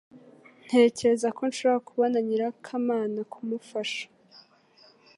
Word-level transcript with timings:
Ntekereza 0.65 1.27
ko 1.37 1.41
nshobora 1.51 1.83
kubona 1.87 2.17
nyirakamana 2.27 3.19
kumufasha 3.33 4.05